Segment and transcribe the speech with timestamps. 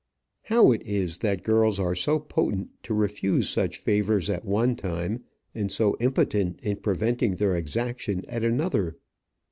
[0.45, 5.25] How is it that girls are so potent to refuse such favours at one time,
[5.53, 8.95] and so impotent in preventing their exaction at another?